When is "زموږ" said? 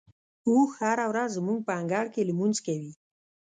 1.37-1.59